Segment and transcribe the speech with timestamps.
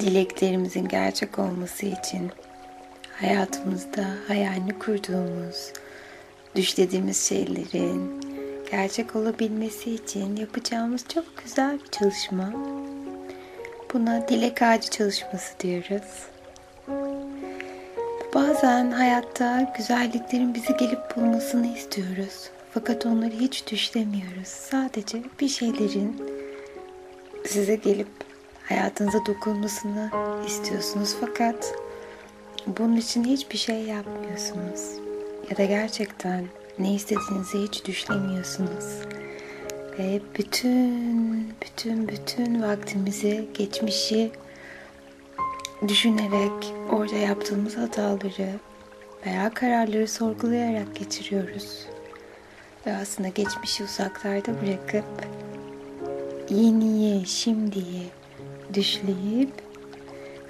[0.00, 2.30] dileklerimizin gerçek olması için
[3.20, 5.72] hayatımızda hayalini kurduğumuz,
[6.56, 8.20] düşlediğimiz şeylerin
[8.70, 12.52] gerçek olabilmesi için yapacağımız çok güzel bir çalışma.
[13.94, 16.26] Buna dilek ağacı çalışması diyoruz.
[18.34, 22.50] Bazen hayatta güzelliklerin bizi gelip bulmasını istiyoruz.
[22.74, 24.48] Fakat onları hiç düşlemiyoruz.
[24.48, 26.22] Sadece bir şeylerin
[27.46, 28.08] size gelip
[28.68, 30.10] hayatınıza dokunmasını
[30.46, 31.16] istiyorsunuz.
[31.20, 31.74] Fakat
[32.66, 34.80] bunun için hiçbir şey yapmıyorsunuz.
[35.50, 36.44] Ya da gerçekten
[36.78, 38.84] ne istediğinizi hiç düşlemiyorsunuz.
[39.98, 44.30] Ve bütün, bütün, bütün vaktimizi, geçmişi
[45.88, 48.50] düşünerek orada yaptığımız hataları
[49.26, 51.86] veya kararları sorgulayarak geçiriyoruz.
[52.86, 55.26] Ve aslında geçmişi uzaklarda bırakıp
[56.50, 58.02] yeniye, şimdiye
[58.74, 59.52] düşleyip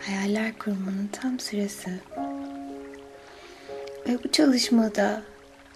[0.01, 1.91] hayaller kurmanın tam sırası.
[4.09, 5.23] Ve bu çalışmada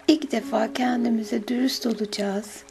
[0.07, 2.63] ilk defa kendimize dürüst olacağız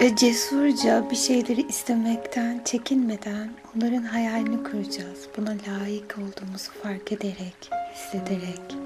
[0.00, 5.28] ve cesurca bir şeyleri istemekten çekinmeden onların hayalini kuracağız.
[5.36, 8.76] Buna layık olduğumuzu fark ederek, hissederek,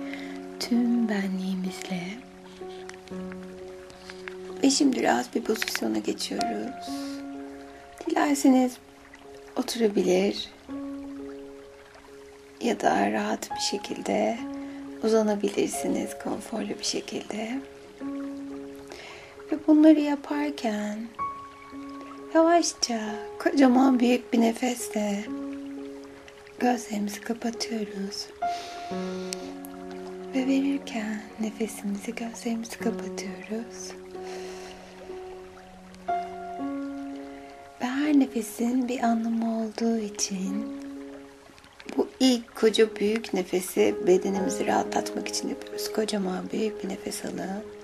[0.61, 2.03] tüm benliğimizle.
[4.63, 6.89] Ve şimdi rahat bir pozisyona geçiyoruz.
[8.07, 8.73] Dilerseniz
[9.57, 10.49] oturabilir
[12.61, 14.39] ya da rahat bir şekilde
[15.03, 17.61] uzanabilirsiniz konforlu bir şekilde.
[19.53, 20.99] Ve bunları yaparken
[22.35, 23.01] yavaşça
[23.39, 25.25] kocaman büyük bir nefesle
[26.59, 28.27] gözlerimizi kapatıyoruz.
[30.35, 34.04] Ve verirken nefesimizi gözlerimizi kapatıyoruz.
[38.21, 40.67] Nefesin bir anlamı olduğu için
[41.97, 45.93] bu ilk koca büyük nefesi bedenimizi rahatlatmak için yapıyoruz.
[45.93, 47.75] Kocaman büyük bir nefes alıp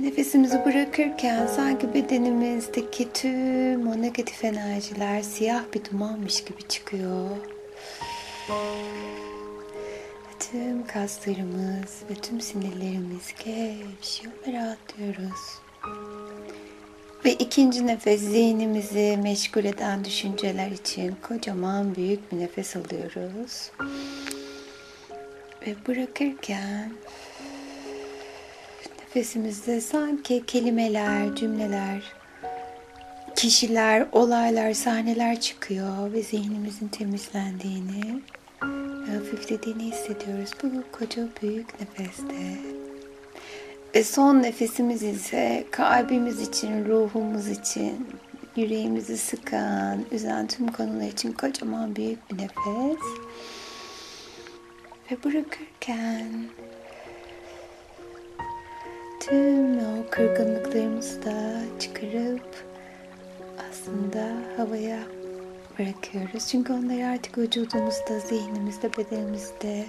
[0.00, 7.36] Nefesimizi bırakırken sanki bedenimizdeki tüm o negatif enerjiler siyah bir dumanmış gibi çıkıyor.
[10.40, 15.60] Tüm kaslarımız ve tüm sinirlerimiz gevşiyor ve rahatlıyoruz.
[17.24, 23.70] Ve ikinci nefes zihnimizi meşgul eden düşünceler için kocaman büyük bir nefes alıyoruz.
[25.66, 26.92] Ve bırakırken
[29.00, 32.02] nefesimizde sanki kelimeler, cümleler,
[33.36, 38.22] kişiler, olaylar, sahneler çıkıyor ve zihnimizin temizlendiğini
[39.14, 42.77] hafiflediğini hissediyoruz bu koca büyük nefeste.
[43.94, 48.08] Ve son nefesimiz ise kalbimiz için, ruhumuz için,
[48.56, 53.04] yüreğimizi sıkan, üzen tüm konular için kocaman büyük bir nefes.
[55.10, 56.48] Ve bırakırken
[59.20, 62.64] tüm o kırgınlıklarımızı da çıkarıp
[63.70, 64.98] aslında havaya
[65.78, 66.48] bırakıyoruz.
[66.48, 69.84] Çünkü onları artık vücudumuzda, zihnimizde, bedenimizde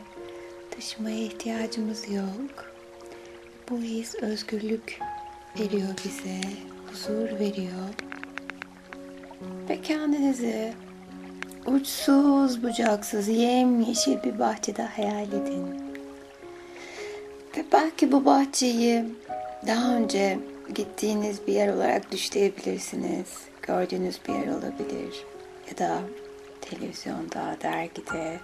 [0.71, 2.69] taşımaya ihtiyacımız yok.
[3.69, 5.00] Bu his özgürlük
[5.59, 6.41] veriyor bize,
[6.91, 7.90] huzur veriyor.
[9.69, 10.74] Ve kendinizi
[11.66, 15.68] uçsuz bucaksız yemyeşil bir bahçede hayal edin.
[17.58, 19.06] Ve belki bu bahçeyi
[19.68, 20.40] daha önce
[20.75, 23.28] gittiğiniz bir yer olarak düşleyebilirsiniz.
[23.62, 25.25] Gördüğünüz bir yer olabilir.
[25.72, 26.00] Ya da
[26.62, 28.40] televizyonda, dergide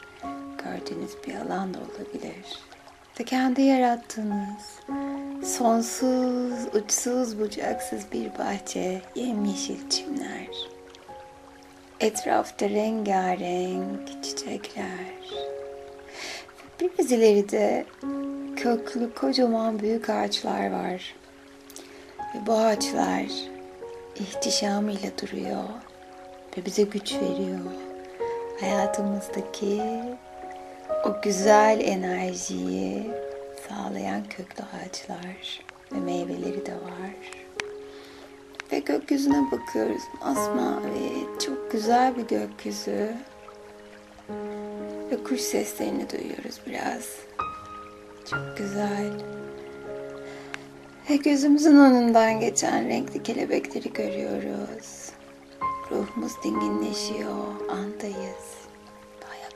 [0.63, 2.74] gördüğünüz bir alan da olabilir.
[3.19, 4.79] Ve kendi yarattığınız
[5.43, 10.47] sonsuz, uçsuz, bucaksız bir bahçe, yemyeşil çimler.
[11.99, 15.15] Etrafta rengarenk çiçekler.
[16.79, 17.85] Biraz ileride
[18.55, 21.15] köklü kocaman büyük ağaçlar var.
[22.19, 23.25] Ve bu ağaçlar
[24.15, 25.63] ihtişamıyla duruyor
[26.57, 27.59] ve bize güç veriyor.
[28.59, 29.81] Hayatımızdaki
[31.05, 33.11] o güzel enerjiyi
[33.69, 35.61] sağlayan köklü ağaçlar
[35.91, 37.45] ve meyveleri de var.
[38.71, 40.01] Ve gökyüzüne bakıyoruz.
[40.21, 43.15] Masmavi, çok güzel bir gökyüzü.
[45.11, 47.09] Ve kuş seslerini duyuyoruz biraz.
[48.29, 49.11] Çok güzel.
[51.09, 55.09] Ve gözümüzün önünden geçen renkli kelebekleri görüyoruz.
[55.91, 58.64] Ruhumuz dinginleşiyor, andayız.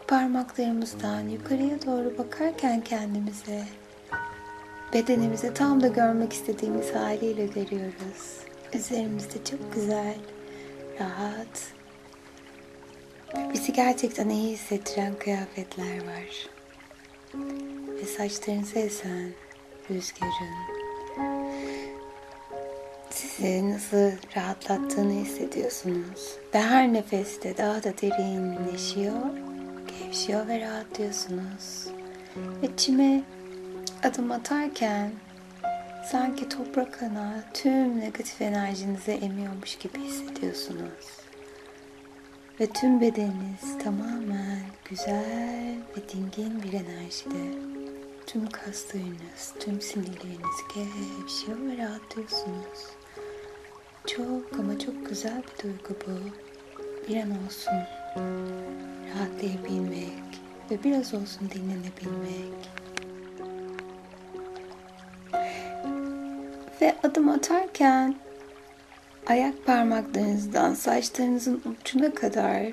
[0.09, 3.63] Parmaklarımızdan yukarıya doğru bakarken kendimize,
[4.93, 8.39] bedenimizi tam da görmek istediğimiz haliyle görüyoruz.
[8.73, 10.15] Üzerimizde çok güzel,
[10.99, 11.73] rahat
[13.53, 16.49] Bizi gerçekten iyi hissettiren kıyafetler var.
[17.95, 19.31] Ve saçlarınızı esen
[19.89, 20.79] rüzgarın
[23.09, 26.37] sizi nasıl rahatlattığını hissediyorsunuz.
[26.53, 29.49] Ve her nefeste daha da derinleşiyor,
[29.99, 31.87] gevşiyor ve rahatlıyorsunuz.
[32.35, 33.23] Ve çime
[34.03, 35.11] adım atarken
[36.11, 41.19] sanki toprak ana tüm negatif enerjinizi emiyormuş gibi hissediyorsunuz.
[42.59, 44.59] Ve tüm bedeniniz tamamen
[44.89, 47.59] güzel ve dingin bir enerjide.
[48.27, 52.79] Tüm kaslarınız, tüm sinirleriniz gevşiyor ve rahatlıyorsunuz.
[54.07, 56.11] Çok ama çok güzel bir duygu bu.
[57.07, 60.09] Bir an olsun rahatlayabilmek
[60.71, 62.69] ve biraz olsun dinlenebilmek.
[66.81, 68.15] Ve adım atarken
[69.27, 72.65] ayak parmaklarınızdan saçlarınızın ucuna kadar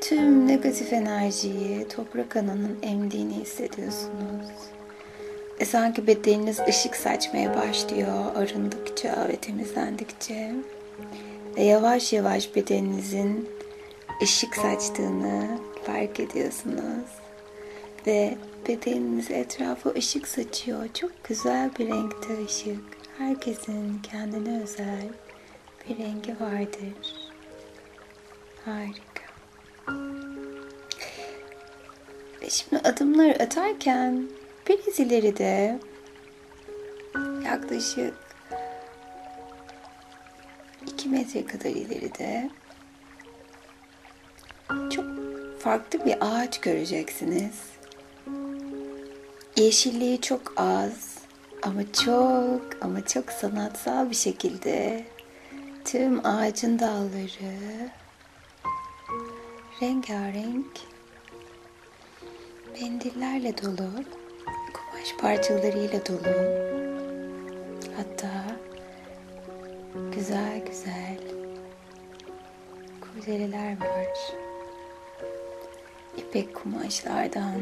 [0.00, 4.50] tüm negatif enerjiyi toprak ananın emdiğini hissediyorsunuz.
[5.60, 10.52] E sanki bedeniniz ışık saçmaya başlıyor arındıkça ve temizlendikçe.
[11.56, 13.55] Ve yavaş yavaş bedeninizin
[14.22, 17.10] ışık saçtığını fark ediyorsunuz.
[18.06, 20.88] Ve bedeniniz etrafı ışık saçıyor.
[20.94, 22.96] Çok güzel bir renkte ışık.
[23.18, 25.08] Herkesin kendine özel
[25.88, 27.30] bir rengi vardır.
[28.64, 29.26] Harika.
[32.42, 34.28] Ve şimdi adımları atarken
[34.68, 35.78] biraz ileride
[37.44, 38.14] yaklaşık
[40.86, 42.50] 2 metre kadar ileride
[44.68, 45.04] çok
[45.60, 47.54] farklı bir ağaç göreceksiniz.
[49.56, 51.18] Yeşilliği çok az
[51.62, 55.04] ama çok ama çok sanatsal bir şekilde
[55.84, 57.90] tüm ağacın dalları
[59.82, 60.80] rengarenk
[62.72, 63.90] mendillerle dolu,
[64.72, 66.66] kumaş parçalarıyla dolu.
[67.96, 68.44] Hatta
[70.14, 71.18] güzel güzel
[73.00, 74.45] kurdeleler var.
[76.16, 77.60] İpek kumaşlardan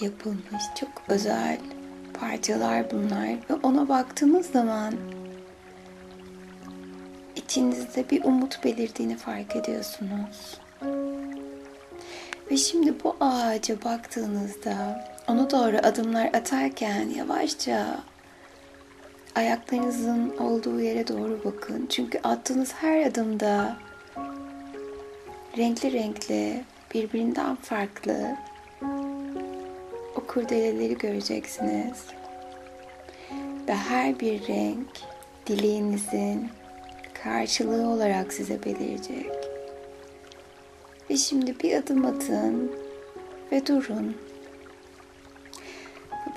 [0.00, 1.58] yapılmış çok özel
[2.14, 4.94] parçalar bunlar ve ona baktığınız zaman
[7.36, 10.60] içinizde bir umut belirdiğini fark ediyorsunuz.
[12.50, 18.00] Ve şimdi bu ağaca baktığınızda ona doğru adımlar atarken yavaşça
[19.34, 21.86] ayaklarınızın olduğu yere doğru bakın.
[21.90, 23.76] Çünkü attığınız her adımda
[25.56, 26.64] renkli renkli,
[26.94, 28.36] birbirinden farklı
[30.16, 32.04] o kurdeleleri göreceksiniz.
[33.68, 34.88] Ve her bir renk
[35.46, 36.48] dileğinizin
[37.22, 39.30] karşılığı olarak size belirecek.
[41.10, 42.72] Ve şimdi bir adım atın
[43.52, 44.16] ve durun.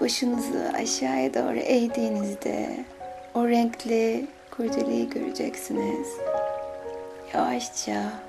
[0.02, 2.86] Başınızı aşağıya doğru eğdiğinizde
[3.34, 6.08] o renkli kurdeleyi göreceksiniz.
[7.34, 8.26] Yavaşça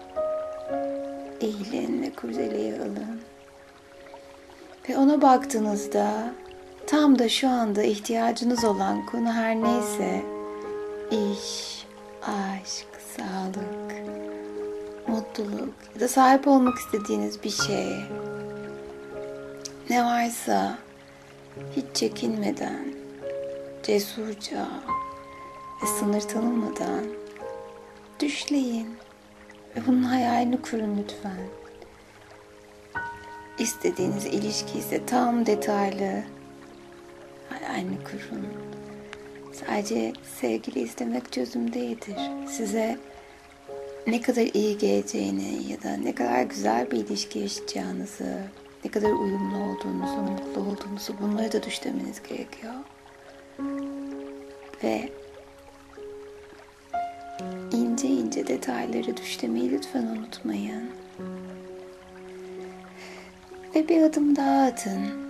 [1.41, 3.21] eğilin ve kurdeleyi alın.
[4.89, 6.35] Ve ona baktığınızda
[6.87, 10.23] tam da şu anda ihtiyacınız olan konu her neyse
[11.11, 11.87] iş,
[12.23, 12.87] aşk,
[13.17, 13.95] sağlık,
[15.09, 17.87] mutluluk ya da sahip olmak istediğiniz bir şey
[19.91, 20.79] ne varsa
[21.77, 22.95] hiç çekinmeden,
[23.83, 24.67] cesurca
[25.83, 27.05] ve sınır tanımadan
[28.21, 28.97] düşleyin
[29.77, 31.39] ve bunun hayalini kurun lütfen.
[33.59, 36.23] İstediğiniz ilişki ise tam detaylı
[37.49, 38.47] hayalini kurun.
[39.53, 42.17] Sadece sevgili istemek çözüm değildir.
[42.49, 42.99] Size
[44.07, 48.39] ne kadar iyi geleceğini ya da ne kadar güzel bir ilişki yaşayacağınızı,
[48.85, 52.75] ne kadar uyumlu olduğunuzu, mutlu olduğunuzu bunları da düşlemeniz gerekiyor.
[54.85, 55.09] Ve
[57.73, 60.91] ince ince detayları düşlemeyi lütfen unutmayın.
[63.75, 65.27] Ve bir adım daha atın.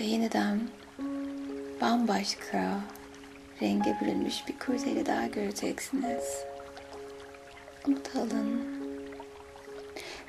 [0.00, 0.60] Ve yeniden
[1.80, 2.80] bambaşka
[3.62, 6.44] renge bürünmüş bir kurdele daha göreceksiniz.
[7.86, 8.60] Umut alın.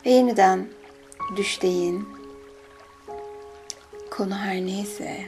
[0.06, 0.68] Ve yeniden
[1.38, 2.08] düşleyin.
[4.12, 5.26] Konu her neyse,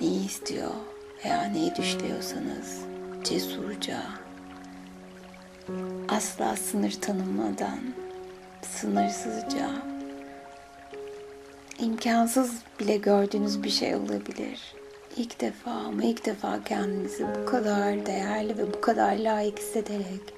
[0.00, 0.70] neyi istiyor
[1.24, 2.95] veya neyi düşlüyorsanız
[3.28, 4.02] cesurca,
[6.08, 7.78] asla sınır tanımadan,
[8.62, 9.70] sınırsızca,
[11.78, 14.74] imkansız bile gördüğünüz bir şey olabilir.
[15.16, 20.34] ilk defa ama ilk defa kendinizi bu kadar değerli ve bu kadar layık hissederek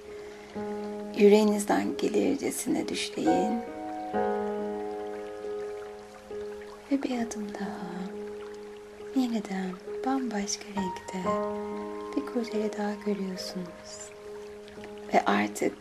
[1.18, 3.61] yüreğinizden gelircesine düşleyin.
[6.92, 7.88] Ve bir adım daha
[9.16, 9.71] yeniden
[10.07, 11.30] bambaşka renkte
[12.18, 14.10] bir kurdele daha görüyorsunuz.
[15.14, 15.75] Ve artık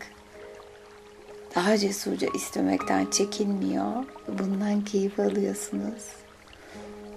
[1.54, 4.04] daha cesurca istemekten çekinmiyor.
[4.28, 6.04] Bundan keyif alıyorsunuz.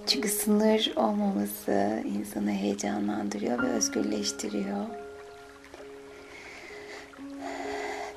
[0.08, 4.86] Çünkü sınır olmaması insanı heyecanlandırıyor ve özgürleştiriyor.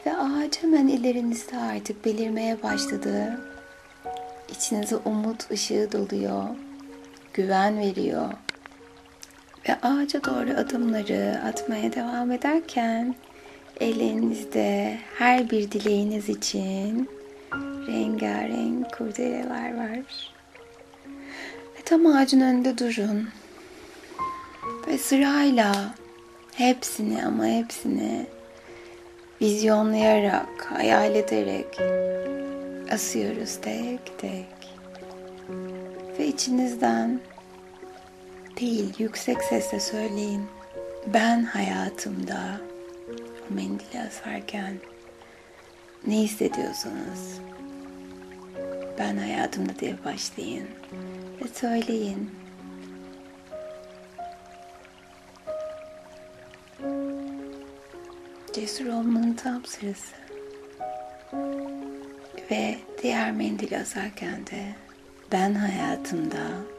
[0.07, 3.41] Ve ağaç hemen ilerinizde artık belirmeye başladı.
[4.49, 6.45] İçinize umut ışığı doluyor.
[7.35, 8.29] Güven veriyor.
[9.69, 13.15] Ve ağaca doğru adımları atmaya devam ederken
[13.81, 17.09] elinizde her bir dileğiniz için
[17.89, 20.33] rengarenk kurdeleler var.
[21.79, 23.29] Ve tam ağacın önünde durun.
[24.87, 25.95] Ve sırayla
[26.55, 28.27] hepsini ama hepsini
[29.41, 31.81] vizyonlayarak, hayal ederek
[32.93, 34.47] asıyoruz tek tek.
[36.19, 37.21] Ve içinizden
[38.61, 40.47] değil yüksek sesle söyleyin.
[41.07, 42.61] Ben hayatımda
[43.51, 44.77] o mendili asarken
[46.07, 47.41] ne hissediyorsunuz?
[48.99, 50.69] Ben hayatımda diye başlayın
[51.43, 52.31] ve söyleyin.
[58.53, 60.15] Cesur olmanın tam sırası.
[62.51, 64.75] Ve diğer mendili asarken de
[65.33, 66.74] ben hayatımda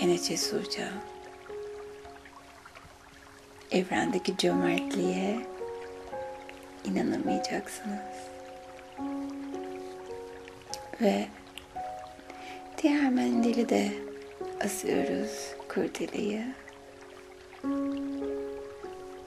[0.00, 0.88] gene cesurca
[3.70, 5.46] evrendeki cömertliğe
[6.84, 7.98] inanamayacaksınız.
[11.00, 11.26] Ve
[12.82, 13.92] diğer mendili de
[14.64, 16.44] asıyoruz kurdeleyi.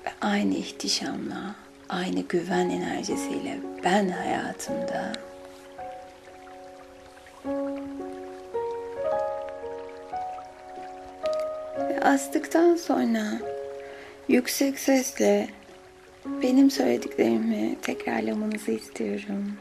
[0.05, 1.55] Ve aynı ihtişamla,
[1.89, 5.13] aynı güven enerjisiyle ben hayatımda
[12.13, 13.23] ve astıktan sonra
[14.27, 15.47] yüksek sesle
[16.25, 19.51] benim söylediklerimi tekrarlamanızı istiyorum.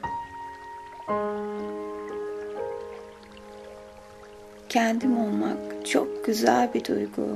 [4.68, 7.28] Kendim olmak çok güzel bir duygu.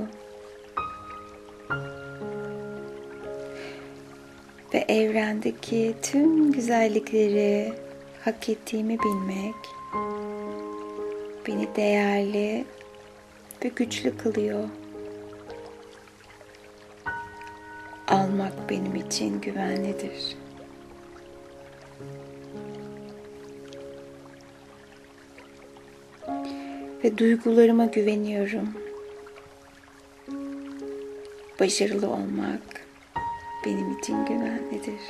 [4.73, 7.73] Ve evrendeki tüm güzellikleri
[8.25, 9.55] hak ettiğimi bilmek
[11.47, 12.65] beni değerli
[13.63, 14.63] ve güçlü kılıyor.
[18.07, 20.37] Almak benim için güvenlidir.
[27.03, 28.73] Ve duygularıma güveniyorum.
[31.59, 32.87] Başarılı olmak
[33.65, 35.01] benim için güvenlidir.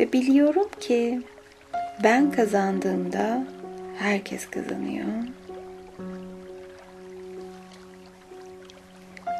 [0.00, 1.22] Ve biliyorum ki
[2.02, 3.46] ben kazandığımda
[3.98, 5.06] herkes kazanıyor.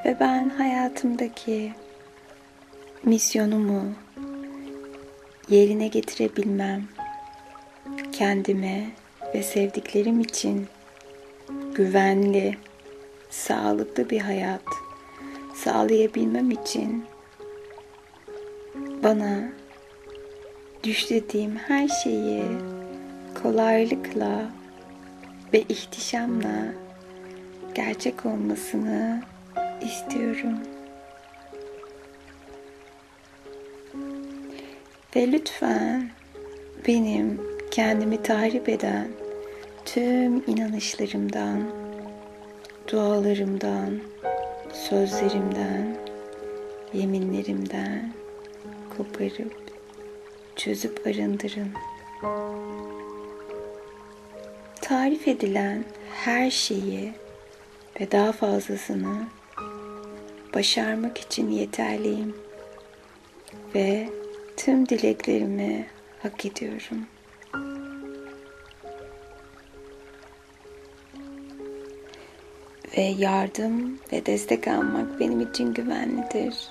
[0.07, 1.73] Ve ben hayatımdaki
[3.03, 3.93] misyonumu
[5.49, 6.83] yerine getirebilmem,
[8.13, 8.91] kendime
[9.35, 10.67] ve sevdiklerim için
[11.75, 12.57] güvenli,
[13.31, 14.63] sağlıklı bir hayat
[15.55, 17.05] sağlayabilmem için
[19.03, 19.49] bana
[20.85, 22.45] düşlediğim her şeyi
[23.43, 24.51] kolaylıkla
[25.53, 26.73] ve ihtişamla
[27.75, 29.23] gerçek olmasını
[29.81, 30.59] istiyorum.
[35.17, 36.11] Ve lütfen
[36.87, 37.41] benim
[37.71, 39.09] kendimi tahrip eden
[39.85, 41.63] tüm inanışlarımdan,
[42.93, 44.01] dualarımdan,
[44.73, 45.97] sözlerimden,
[46.93, 48.13] yeminlerimden
[48.97, 49.57] koparıp
[50.57, 51.69] çözüp arındırın.
[54.81, 57.13] Tarif edilen her şeyi
[58.01, 59.27] ve daha fazlasını
[60.57, 62.35] başarmak için yeterliyim
[63.75, 64.09] ve
[64.57, 65.87] tüm dileklerimi
[66.23, 67.07] hak ediyorum.
[72.97, 76.69] Ve yardım ve destek almak benim için güvenlidir.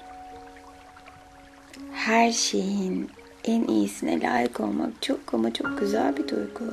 [1.93, 3.09] Her şeyin
[3.43, 6.65] en iyisine layık olmak çok ama çok güzel bir duygu.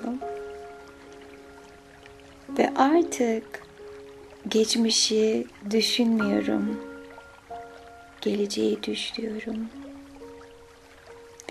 [2.58, 3.62] Ve artık
[4.48, 6.91] geçmişi düşünmüyorum.
[8.22, 9.68] Geleceği düşlüyorum.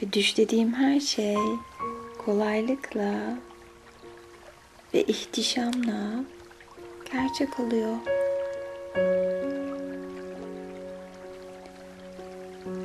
[0.02, 1.38] Ve düşlediğim her şey
[2.26, 3.38] kolaylıkla
[4.94, 6.24] ve ihtişamla
[7.12, 7.96] gerçek oluyor.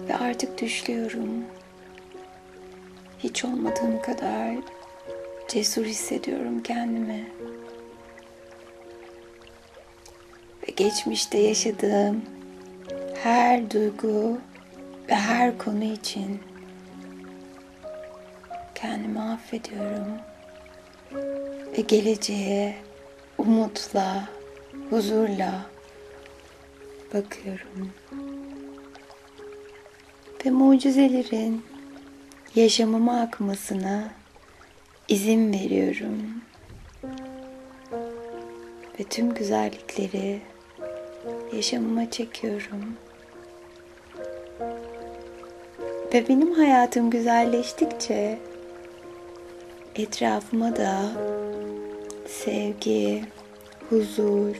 [0.09, 1.45] Ve artık düşlüyorum.
[3.19, 4.55] Hiç olmadığım kadar
[5.49, 7.31] cesur hissediyorum kendimi.
[10.63, 12.36] Ve geçmişte yaşadığım
[13.23, 14.39] her duygu
[15.09, 16.41] ve her konu için
[18.75, 20.09] kendimi affediyorum.
[21.79, 22.77] Ve geleceğe
[23.39, 24.29] umutla,
[24.91, 25.67] huzurla
[27.15, 27.93] bakıyorum.
[30.45, 31.65] Ve mucizelerin
[32.55, 34.11] yaşamıma akmasına
[35.09, 36.43] izin veriyorum.
[39.01, 40.41] Ve tüm güzellikleri
[41.53, 42.97] yaşamıma çekiyorum.
[46.15, 48.39] Ve benim hayatım güzelleştikçe
[49.97, 51.03] etrafıma da
[52.29, 53.25] sevgi,
[53.91, 54.57] huzur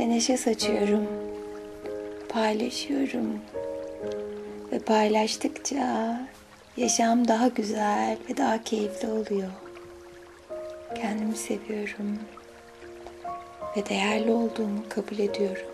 [0.00, 1.06] ve neşe saçıyorum.
[2.28, 3.40] Paylaşıyorum.
[4.72, 6.20] Ve paylaştıkça
[6.76, 9.50] yaşam daha güzel ve daha keyifli oluyor.
[10.94, 12.18] Kendimi seviyorum
[13.76, 15.71] ve değerli olduğumu kabul ediyorum.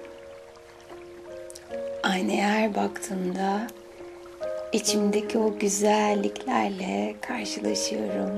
[2.09, 3.67] Aynaya her baktığımda
[4.73, 8.31] içimdeki o güzelliklerle karşılaşıyorum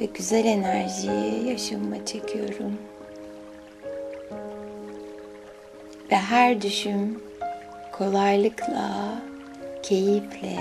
[0.00, 2.78] ve güzel enerjiyi yaşamıma çekiyorum.
[6.10, 7.22] Ve her düşüm
[7.92, 9.22] kolaylıkla,
[9.82, 10.58] keyifle,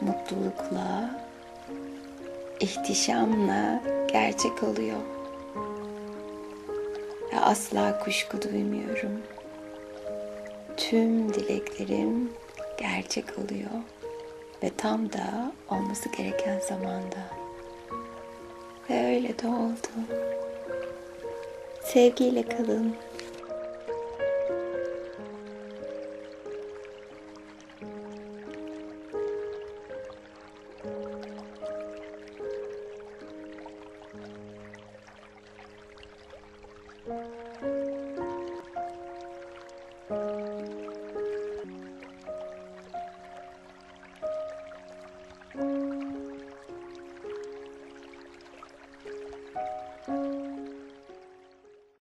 [0.00, 1.20] mutlulukla,
[2.60, 5.00] ihtişamla gerçek oluyor.
[7.32, 9.22] Ve asla kuşku duymuyorum.
[10.92, 12.30] Tüm dileklerim
[12.78, 13.70] gerçek oluyor
[14.62, 17.28] ve tam da olması gereken zamanda.
[18.90, 19.88] Ve öyle de oldu.
[21.84, 22.96] Sevgiyle kalın.